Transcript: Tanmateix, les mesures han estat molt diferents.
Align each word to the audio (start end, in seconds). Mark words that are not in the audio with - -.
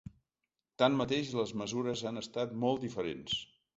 Tanmateix, 0.83 1.29
les 1.41 1.53
mesures 1.63 2.03
han 2.13 2.21
estat 2.25 2.57
molt 2.65 2.87
diferents. 2.87 3.37